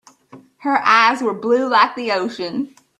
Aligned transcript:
Her 0.57 0.81
eyes 0.83 1.21
were 1.21 1.31
blue 1.35 1.69
like 1.69 1.93
the 1.93 2.11
ocean. 2.13 2.73